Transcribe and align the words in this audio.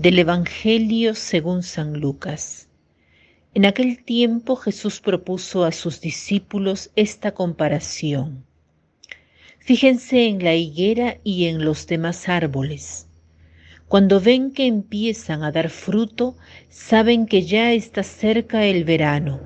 Del 0.00 0.20
Evangelio 0.20 1.16
según 1.16 1.64
San 1.64 1.98
Lucas. 1.98 2.68
En 3.52 3.66
aquel 3.66 4.04
tiempo 4.04 4.54
Jesús 4.54 5.00
propuso 5.00 5.64
a 5.64 5.72
sus 5.72 6.00
discípulos 6.00 6.92
esta 6.94 7.32
comparación. 7.32 8.44
Fíjense 9.58 10.26
en 10.26 10.44
la 10.44 10.54
higuera 10.54 11.16
y 11.24 11.46
en 11.46 11.64
los 11.64 11.88
demás 11.88 12.28
árboles. 12.28 13.08
Cuando 13.88 14.20
ven 14.20 14.52
que 14.52 14.68
empiezan 14.68 15.42
a 15.42 15.50
dar 15.50 15.68
fruto, 15.68 16.36
saben 16.68 17.26
que 17.26 17.42
ya 17.42 17.72
está 17.72 18.04
cerca 18.04 18.66
el 18.66 18.84
verano. 18.84 19.40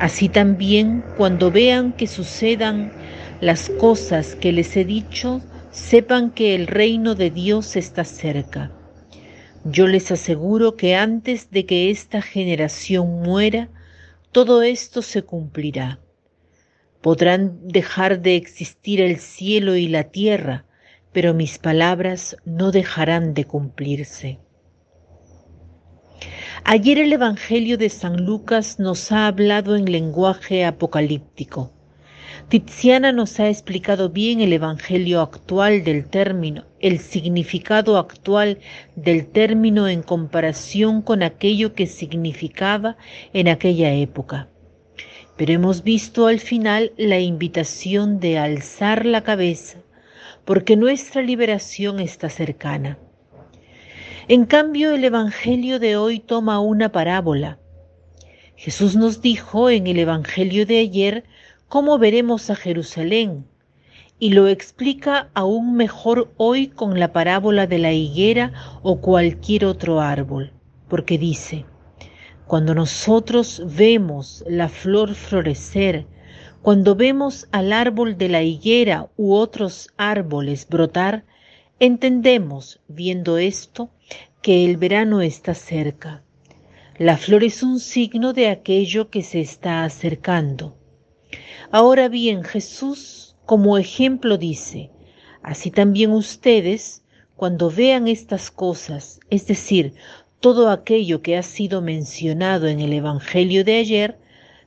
Así 0.00 0.28
también, 0.28 1.04
cuando 1.16 1.52
vean 1.52 1.92
que 1.92 2.08
sucedan 2.08 2.90
las 3.40 3.70
cosas 3.70 4.34
que 4.34 4.50
les 4.50 4.76
he 4.76 4.84
dicho, 4.84 5.40
sepan 5.70 6.32
que 6.32 6.56
el 6.56 6.66
reino 6.66 7.14
de 7.14 7.30
Dios 7.30 7.76
está 7.76 8.02
cerca. 8.02 8.72
Yo 9.64 9.86
les 9.86 10.12
aseguro 10.12 10.76
que 10.76 10.94
antes 10.94 11.50
de 11.50 11.64
que 11.64 11.90
esta 11.90 12.20
generación 12.20 13.22
muera, 13.22 13.70
todo 14.30 14.62
esto 14.62 15.00
se 15.00 15.22
cumplirá. 15.22 16.00
Podrán 17.00 17.66
dejar 17.66 18.20
de 18.20 18.36
existir 18.36 19.00
el 19.00 19.18
cielo 19.18 19.76
y 19.76 19.88
la 19.88 20.04
tierra, 20.04 20.66
pero 21.12 21.32
mis 21.32 21.58
palabras 21.58 22.36
no 22.44 22.72
dejarán 22.72 23.32
de 23.32 23.46
cumplirse. 23.46 24.38
Ayer 26.64 26.98
el 26.98 27.12
Evangelio 27.12 27.76
de 27.76 27.90
San 27.90 28.24
Lucas 28.24 28.78
nos 28.78 29.12
ha 29.12 29.26
hablado 29.26 29.76
en 29.76 29.90
lenguaje 29.90 30.64
apocalíptico. 30.64 31.73
Tiziana 32.48 33.12
nos 33.12 33.40
ha 33.40 33.48
explicado 33.48 34.10
bien 34.10 34.40
el 34.40 34.52
evangelio 34.52 35.20
actual 35.20 35.84
del 35.84 36.06
término, 36.06 36.64
el 36.80 36.98
significado 36.98 37.96
actual 37.96 38.58
del 38.96 39.26
término 39.26 39.88
en 39.88 40.02
comparación 40.02 41.02
con 41.02 41.22
aquello 41.22 41.74
que 41.74 41.86
significaba 41.86 42.96
en 43.32 43.48
aquella 43.48 43.92
época. 43.92 44.48
Pero 45.36 45.52
hemos 45.52 45.82
visto 45.82 46.26
al 46.26 46.38
final 46.38 46.92
la 46.96 47.18
invitación 47.18 48.20
de 48.20 48.38
alzar 48.38 49.04
la 49.06 49.22
cabeza, 49.22 49.78
porque 50.44 50.76
nuestra 50.76 51.22
liberación 51.22 51.98
está 51.98 52.28
cercana. 52.28 52.98
En 54.28 54.44
cambio, 54.44 54.92
el 54.92 55.04
Evangelio 55.04 55.78
de 55.78 55.96
hoy 55.96 56.20
toma 56.20 56.60
una 56.60 56.92
parábola. 56.92 57.58
Jesús 58.56 58.94
nos 58.96 59.20
dijo 59.20 59.68
en 59.68 59.86
el 59.86 59.98
Evangelio 59.98 60.64
de 60.64 60.78
ayer 60.78 61.24
cómo 61.74 61.98
veremos 61.98 62.50
a 62.50 62.54
Jerusalén 62.54 63.48
y 64.20 64.30
lo 64.30 64.46
explica 64.46 65.28
aún 65.34 65.74
mejor 65.74 66.32
hoy 66.36 66.68
con 66.68 67.00
la 67.00 67.12
parábola 67.12 67.66
de 67.66 67.78
la 67.78 67.92
higuera 67.92 68.52
o 68.84 69.00
cualquier 69.00 69.64
otro 69.64 70.00
árbol, 70.00 70.52
porque 70.86 71.18
dice, 71.18 71.64
cuando 72.46 72.76
nosotros 72.76 73.60
vemos 73.66 74.44
la 74.46 74.68
flor 74.68 75.16
florecer, 75.16 76.06
cuando 76.62 76.94
vemos 76.94 77.48
al 77.50 77.72
árbol 77.72 78.18
de 78.18 78.28
la 78.28 78.44
higuera 78.44 79.08
u 79.16 79.34
otros 79.34 79.88
árboles 79.96 80.68
brotar, 80.68 81.24
entendemos, 81.80 82.78
viendo 82.86 83.36
esto, 83.36 83.90
que 84.42 84.64
el 84.64 84.76
verano 84.76 85.22
está 85.22 85.54
cerca. 85.54 86.22
La 86.98 87.16
flor 87.16 87.42
es 87.42 87.64
un 87.64 87.80
signo 87.80 88.32
de 88.32 88.48
aquello 88.48 89.10
que 89.10 89.24
se 89.24 89.40
está 89.40 89.82
acercando. 89.82 90.76
Ahora 91.70 92.08
bien, 92.08 92.44
Jesús 92.44 93.36
como 93.46 93.76
ejemplo 93.78 94.38
dice, 94.38 94.90
así 95.42 95.70
también 95.70 96.12
ustedes, 96.12 97.02
cuando 97.36 97.70
vean 97.70 98.08
estas 98.08 98.50
cosas, 98.50 99.20
es 99.30 99.46
decir, 99.46 99.94
todo 100.40 100.70
aquello 100.70 101.22
que 101.22 101.36
ha 101.36 101.42
sido 101.42 101.80
mencionado 101.80 102.68
en 102.68 102.80
el 102.80 102.92
Evangelio 102.92 103.64
de 103.64 103.76
ayer, 103.76 104.18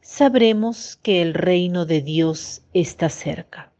sabremos 0.00 0.96
que 1.02 1.20
el 1.22 1.34
reino 1.34 1.84
de 1.84 2.00
Dios 2.00 2.62
está 2.72 3.08
cerca. 3.08 3.72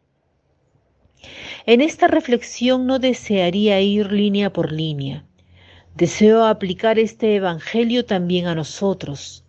En 1.64 1.80
esta 1.80 2.06
reflexión 2.06 2.86
no 2.86 2.98
desearía 2.98 3.80
ir 3.80 4.12
línea 4.12 4.52
por 4.52 4.72
línea. 4.72 5.24
Deseo 5.94 6.44
aplicar 6.44 6.98
este 6.98 7.36
Evangelio 7.36 8.04
también 8.04 8.46
a 8.46 8.54
nosotros, 8.54 9.45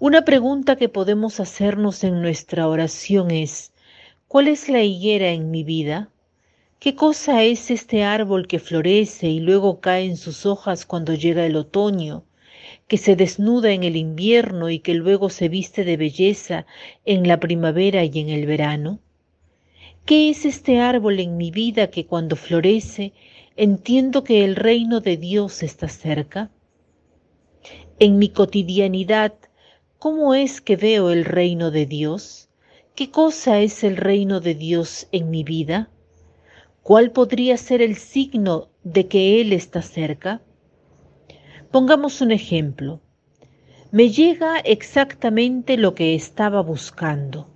una 0.00 0.24
pregunta 0.24 0.76
que 0.76 0.88
podemos 0.88 1.40
hacernos 1.40 2.04
en 2.04 2.22
nuestra 2.22 2.66
oración 2.66 3.30
es, 3.30 3.70
¿cuál 4.28 4.48
es 4.48 4.70
la 4.70 4.82
higuera 4.82 5.28
en 5.28 5.50
mi 5.50 5.62
vida? 5.62 6.08
¿Qué 6.78 6.94
cosa 6.94 7.44
es 7.44 7.70
este 7.70 8.02
árbol 8.02 8.46
que 8.46 8.60
florece 8.60 9.28
y 9.28 9.40
luego 9.40 9.80
cae 9.80 10.06
en 10.06 10.16
sus 10.16 10.46
hojas 10.46 10.86
cuando 10.86 11.12
llega 11.12 11.44
el 11.44 11.54
otoño, 11.54 12.24
que 12.88 12.96
se 12.96 13.14
desnuda 13.14 13.72
en 13.72 13.84
el 13.84 13.94
invierno 13.94 14.70
y 14.70 14.78
que 14.78 14.94
luego 14.94 15.28
se 15.28 15.50
viste 15.50 15.84
de 15.84 15.98
belleza 15.98 16.64
en 17.04 17.28
la 17.28 17.38
primavera 17.38 18.02
y 18.02 18.20
en 18.20 18.30
el 18.30 18.46
verano? 18.46 19.00
¿Qué 20.06 20.30
es 20.30 20.46
este 20.46 20.80
árbol 20.80 21.20
en 21.20 21.36
mi 21.36 21.50
vida 21.50 21.88
que 21.90 22.06
cuando 22.06 22.36
florece 22.36 23.12
entiendo 23.54 24.24
que 24.24 24.46
el 24.46 24.56
reino 24.56 25.00
de 25.00 25.18
Dios 25.18 25.62
está 25.62 25.88
cerca? 25.88 26.50
En 27.98 28.18
mi 28.18 28.30
cotidianidad, 28.30 29.34
¿Cómo 30.00 30.32
es 30.32 30.62
que 30.62 30.76
veo 30.76 31.10
el 31.10 31.26
reino 31.26 31.70
de 31.70 31.84
Dios? 31.84 32.48
¿Qué 32.94 33.10
cosa 33.10 33.60
es 33.60 33.84
el 33.84 33.98
reino 33.98 34.40
de 34.40 34.54
Dios 34.54 35.06
en 35.12 35.28
mi 35.28 35.44
vida? 35.44 35.90
¿Cuál 36.82 37.10
podría 37.10 37.58
ser 37.58 37.82
el 37.82 37.96
signo 37.96 38.70
de 38.82 39.08
que 39.08 39.42
Él 39.42 39.52
está 39.52 39.82
cerca? 39.82 40.40
Pongamos 41.70 42.22
un 42.22 42.30
ejemplo. 42.30 43.02
Me 43.90 44.08
llega 44.08 44.60
exactamente 44.60 45.76
lo 45.76 45.94
que 45.94 46.14
estaba 46.14 46.62
buscando. 46.62 47.50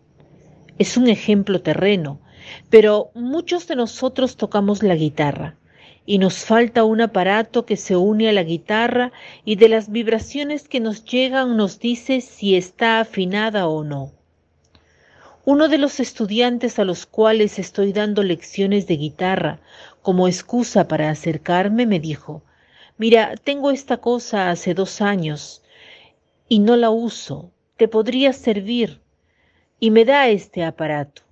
Es 0.76 0.98
un 0.98 1.08
ejemplo 1.08 1.62
terreno, 1.62 2.20
pero 2.68 3.10
muchos 3.14 3.66
de 3.68 3.76
nosotros 3.76 4.36
tocamos 4.36 4.82
la 4.82 4.96
guitarra 4.96 5.56
y 6.06 6.18
nos 6.18 6.44
falta 6.44 6.84
un 6.84 7.00
aparato 7.00 7.64
que 7.64 7.76
se 7.76 7.96
une 7.96 8.28
a 8.28 8.32
la 8.32 8.42
guitarra 8.42 9.12
y 9.44 9.56
de 9.56 9.68
las 9.68 9.90
vibraciones 9.90 10.68
que 10.68 10.80
nos 10.80 11.04
llegan 11.04 11.56
nos 11.56 11.78
dice 11.78 12.20
si 12.20 12.56
está 12.56 13.00
afinada 13.00 13.68
o 13.68 13.84
no. 13.84 14.12
Uno 15.46 15.68
de 15.68 15.78
los 15.78 16.00
estudiantes 16.00 16.78
a 16.78 16.84
los 16.84 17.06
cuales 17.06 17.58
estoy 17.58 17.92
dando 17.92 18.22
lecciones 18.22 18.86
de 18.86 18.96
guitarra 18.96 19.60
como 20.02 20.28
excusa 20.28 20.88
para 20.88 21.10
acercarme 21.10 21.86
me 21.86 22.00
dijo, 22.00 22.42
mira, 22.98 23.34
tengo 23.42 23.70
esta 23.70 23.98
cosa 23.98 24.50
hace 24.50 24.74
dos 24.74 25.00
años 25.00 25.62
y 26.48 26.58
no 26.58 26.76
la 26.76 26.90
uso, 26.90 27.50
te 27.76 27.88
podría 27.88 28.32
servir 28.32 29.00
y 29.80 29.90
me 29.90 30.04
da 30.04 30.28
este 30.28 30.64
aparato. 30.64 31.22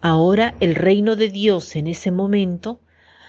Ahora 0.00 0.54
el 0.60 0.74
reino 0.74 1.16
de 1.16 1.28
Dios 1.28 1.74
en 1.76 1.86
ese 1.86 2.10
momento 2.10 2.80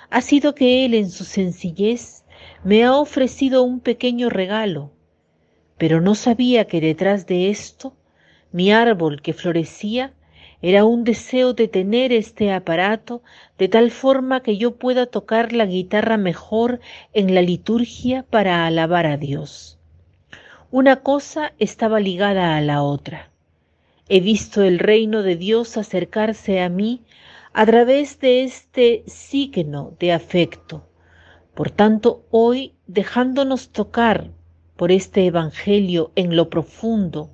ha 0.10 0.22
sido 0.22 0.56
que 0.56 0.86
Él 0.86 0.94
en 0.94 1.10
su 1.10 1.24
sencillez 1.24 2.24
me 2.64 2.84
ha 2.84 2.96
ofrecido 2.96 3.64
un 3.64 3.80
pequeño 3.80 4.30
regalo, 4.30 4.92
pero 5.78 6.02
no 6.02 6.16
sabía 6.16 6.66
que 6.66 6.82
detrás 6.82 7.26
de 7.26 7.50
esto, 7.50 7.94
mi 8.52 8.72
árbol 8.72 9.22
que 9.22 9.34
florecía, 9.34 10.14
era 10.62 10.84
un 10.84 11.06
deseo 11.06 11.54
de 11.54 11.70
tener 11.70 12.12
este 12.12 12.52
aparato 12.52 13.22
de 13.58 13.70
tal 13.70 13.92
forma 13.92 14.42
que 14.42 14.58
yo 14.58 14.76
pueda 14.76 15.06
tocar 15.06 15.54
la 15.54 15.66
guitarra 15.66 16.18
mejor 16.18 16.82
en 17.14 17.34
la 17.34 17.42
liturgia 17.42 18.26
para 18.30 18.66
alabar 18.66 19.06
a 19.06 19.16
Dios. 19.16 19.80
Una 20.70 20.98
cosa 20.98 21.54
estaba 21.60 22.00
ligada 22.00 22.58
a 22.58 22.62
la 22.62 22.84
otra. 22.84 23.30
He 24.10 24.20
visto 24.20 24.64
el 24.64 24.80
reino 24.80 25.24
de 25.24 25.38
Dios 25.38 25.78
acercarse 25.78 26.62
a 26.62 26.68
mí 26.68 27.02
a 27.54 27.66
través 27.66 28.20
de 28.20 28.44
este 28.44 29.04
signo 29.08 29.96
de 30.00 30.14
afecto. 30.14 30.88
Por 31.56 31.72
tanto, 31.72 32.26
hoy, 32.30 32.76
dejándonos 32.88 33.70
tocar 33.70 34.30
por 34.76 34.92
este 34.92 35.26
Evangelio 35.26 36.12
en 36.16 36.36
lo 36.36 36.50
profundo, 36.50 37.32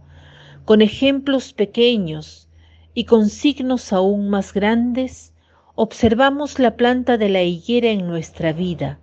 con 0.63 0.81
ejemplos 0.81 1.53
pequeños 1.53 2.47
y 2.93 3.03
con 3.03 3.29
signos 3.29 3.91
aún 3.93 4.29
más 4.29 4.53
grandes, 4.53 5.33
observamos 5.75 6.59
la 6.59 6.75
planta 6.75 7.17
de 7.17 7.29
la 7.29 7.43
higuera 7.43 7.89
en 7.89 8.07
nuestra 8.07 8.53
vida, 8.53 8.99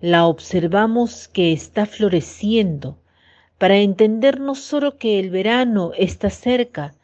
la 0.00 0.26
observamos 0.26 1.28
que 1.28 1.52
está 1.52 1.86
floreciendo, 1.86 2.98
para 3.58 3.76
entender 3.76 4.40
no 4.40 4.56
solo 4.56 4.98
que 4.98 5.20
el 5.20 5.30
verano 5.30 5.92
está 5.96 6.28
cerca, 6.30 6.94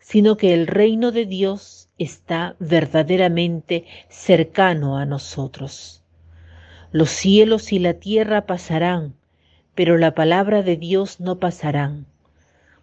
sino 0.00 0.36
que 0.36 0.52
el 0.52 0.66
reino 0.66 1.12
de 1.12 1.24
Dios 1.26 1.87
está 1.98 2.56
verdaderamente 2.58 3.84
cercano 4.08 4.96
a 4.96 5.04
nosotros. 5.04 6.02
Los 6.90 7.10
cielos 7.10 7.72
y 7.72 7.78
la 7.78 7.94
tierra 7.94 8.46
pasarán, 8.46 9.14
pero 9.74 9.98
la 9.98 10.14
palabra 10.14 10.62
de 10.62 10.76
Dios 10.76 11.20
no 11.20 11.38
pasarán. 11.38 12.06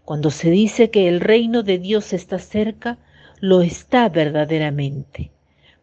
Cuando 0.04 0.30
se 0.30 0.52
dice 0.52 0.92
que 0.92 1.08
el 1.08 1.20
reino 1.20 1.64
de 1.64 1.80
Dios 1.80 2.14
está 2.14 2.38
cerca, 2.38 3.00
lo 3.40 3.62
está 3.62 4.08
verdaderamente. 4.10 5.32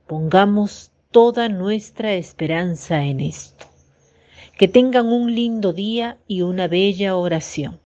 Pongamos 0.07 0.93
toda 1.11 1.49
nuestra 1.49 2.15
esperanza 2.15 3.05
en 3.05 3.21
esto. 3.21 3.67
Que 4.57 4.69
tengan 4.69 5.07
un 5.07 5.35
lindo 5.35 5.73
día 5.73 6.19
y 6.29 6.43
una 6.43 6.69
bella 6.69 7.17
oración. 7.17 7.82